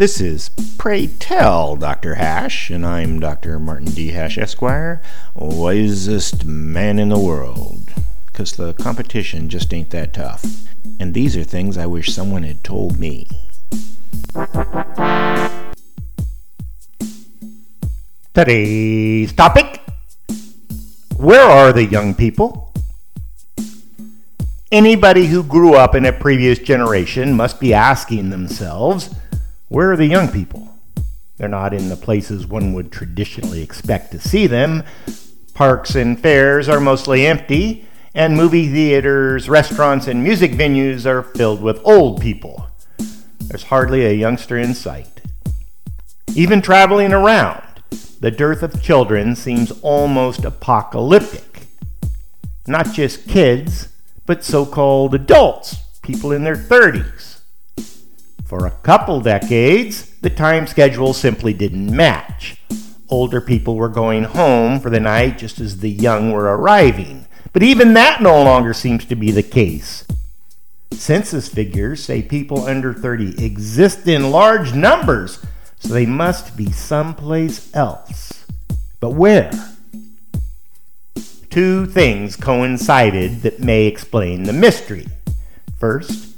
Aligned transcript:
This 0.00 0.18
is 0.18 0.48
Pray 0.78 1.08
Tell 1.08 1.76
Dr. 1.76 2.14
Hash, 2.14 2.70
and 2.70 2.86
I'm 2.86 3.20
Dr. 3.20 3.58
Martin 3.58 3.90
D. 3.90 4.12
Hash, 4.12 4.38
Esquire, 4.38 5.02
wisest 5.34 6.46
man 6.46 6.98
in 6.98 7.10
the 7.10 7.18
world. 7.18 7.92
Because 8.24 8.52
the 8.52 8.72
competition 8.72 9.50
just 9.50 9.74
ain't 9.74 9.90
that 9.90 10.14
tough. 10.14 10.42
And 10.98 11.12
these 11.12 11.36
are 11.36 11.44
things 11.44 11.76
I 11.76 11.84
wish 11.84 12.14
someone 12.14 12.44
had 12.44 12.64
told 12.64 12.98
me. 12.98 13.28
Today's 18.32 19.34
topic 19.34 19.82
Where 21.18 21.44
are 21.44 21.74
the 21.74 21.84
young 21.84 22.14
people? 22.14 22.72
Anybody 24.72 25.26
who 25.26 25.42
grew 25.42 25.74
up 25.74 25.94
in 25.94 26.06
a 26.06 26.12
previous 26.14 26.58
generation 26.58 27.34
must 27.34 27.60
be 27.60 27.74
asking 27.74 28.30
themselves, 28.30 29.14
where 29.70 29.92
are 29.92 29.96
the 29.96 30.06
young 30.06 30.26
people? 30.26 30.68
They're 31.36 31.48
not 31.48 31.72
in 31.72 31.90
the 31.90 31.96
places 31.96 32.44
one 32.44 32.72
would 32.72 32.90
traditionally 32.90 33.62
expect 33.62 34.10
to 34.10 34.18
see 34.18 34.48
them. 34.48 34.82
Parks 35.54 35.94
and 35.94 36.18
fairs 36.18 36.68
are 36.68 36.80
mostly 36.80 37.24
empty, 37.24 37.86
and 38.12 38.36
movie 38.36 38.68
theaters, 38.68 39.48
restaurants, 39.48 40.08
and 40.08 40.24
music 40.24 40.50
venues 40.50 41.06
are 41.06 41.22
filled 41.22 41.62
with 41.62 41.80
old 41.84 42.20
people. 42.20 42.66
There's 43.42 43.62
hardly 43.62 44.04
a 44.04 44.12
youngster 44.12 44.58
in 44.58 44.74
sight. 44.74 45.20
Even 46.34 46.60
traveling 46.60 47.12
around, 47.12 47.62
the 48.18 48.32
dearth 48.32 48.64
of 48.64 48.82
children 48.82 49.36
seems 49.36 49.70
almost 49.82 50.44
apocalyptic. 50.44 51.68
Not 52.66 52.92
just 52.92 53.28
kids, 53.28 53.88
but 54.26 54.42
so 54.42 54.66
called 54.66 55.14
adults, 55.14 55.76
people 56.02 56.32
in 56.32 56.42
their 56.42 56.56
30s. 56.56 57.39
For 58.50 58.66
a 58.66 58.72
couple 58.72 59.20
decades, 59.20 60.10
the 60.22 60.28
time 60.28 60.66
schedule 60.66 61.14
simply 61.14 61.54
didn't 61.54 61.94
match. 61.94 62.56
Older 63.08 63.40
people 63.40 63.76
were 63.76 63.88
going 63.88 64.24
home 64.24 64.80
for 64.80 64.90
the 64.90 64.98
night 64.98 65.38
just 65.38 65.60
as 65.60 65.78
the 65.78 65.88
young 65.88 66.32
were 66.32 66.56
arriving. 66.56 67.28
But 67.52 67.62
even 67.62 67.94
that 67.94 68.20
no 68.20 68.42
longer 68.42 68.74
seems 68.74 69.04
to 69.04 69.14
be 69.14 69.30
the 69.30 69.44
case. 69.44 70.04
Census 70.90 71.48
figures 71.48 72.02
say 72.02 72.22
people 72.22 72.66
under 72.66 72.92
30 72.92 73.40
exist 73.40 74.08
in 74.08 74.32
large 74.32 74.74
numbers, 74.74 75.40
so 75.78 75.94
they 75.94 76.04
must 76.04 76.56
be 76.56 76.72
someplace 76.72 77.72
else. 77.72 78.44
But 78.98 79.10
where? 79.10 79.52
two 81.50 81.86
things 81.86 82.34
coincided 82.34 83.42
that 83.42 83.60
may 83.60 83.86
explain 83.86 84.42
the 84.42 84.52
mystery. 84.52 85.06
First, 85.78 86.30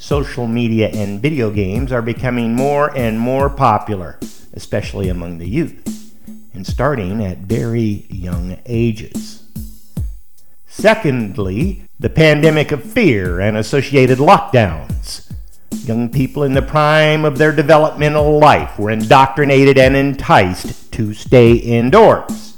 social 0.00 0.46
media 0.46 0.88
and 0.88 1.20
video 1.20 1.50
games 1.50 1.92
are 1.92 2.00
becoming 2.00 2.54
more 2.54 2.96
and 2.96 3.20
more 3.20 3.50
popular, 3.50 4.18
especially 4.54 5.10
among 5.10 5.36
the 5.36 5.48
youth, 5.48 6.14
and 6.54 6.66
starting 6.66 7.22
at 7.22 7.38
very 7.38 8.06
young 8.08 8.58
ages. 8.64 9.44
Secondly, 10.66 11.84
the 11.98 12.08
pandemic 12.08 12.72
of 12.72 12.82
fear 12.82 13.40
and 13.40 13.58
associated 13.58 14.18
lockdowns. 14.18 15.30
Young 15.84 16.08
people 16.08 16.44
in 16.44 16.54
the 16.54 16.62
prime 16.62 17.26
of 17.26 17.36
their 17.36 17.52
developmental 17.52 18.38
life 18.38 18.78
were 18.78 18.90
indoctrinated 18.90 19.76
and 19.76 19.94
enticed 19.94 20.90
to 20.92 21.12
stay 21.12 21.52
indoors. 21.52 22.56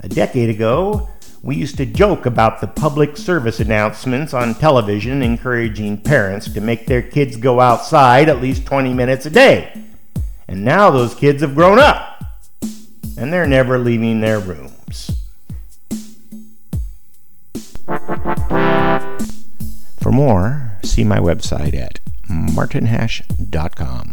A 0.00 0.08
decade 0.08 0.50
ago, 0.50 1.08
we 1.48 1.56
used 1.56 1.78
to 1.78 1.86
joke 1.86 2.26
about 2.26 2.60
the 2.60 2.66
public 2.66 3.16
service 3.16 3.58
announcements 3.58 4.34
on 4.34 4.54
television 4.54 5.22
encouraging 5.22 5.96
parents 5.96 6.52
to 6.52 6.60
make 6.60 6.84
their 6.84 7.00
kids 7.00 7.38
go 7.38 7.58
outside 7.58 8.28
at 8.28 8.42
least 8.42 8.66
20 8.66 8.92
minutes 8.92 9.24
a 9.24 9.30
day. 9.30 9.72
And 10.46 10.62
now 10.62 10.90
those 10.90 11.14
kids 11.14 11.40
have 11.40 11.54
grown 11.54 11.78
up, 11.78 12.22
and 13.16 13.32
they're 13.32 13.46
never 13.46 13.78
leaving 13.78 14.20
their 14.20 14.38
rooms. 14.38 15.10
For 20.02 20.12
more, 20.12 20.78
see 20.82 21.02
my 21.02 21.18
website 21.18 21.74
at 21.74 22.00
martinhash.com. 22.28 24.10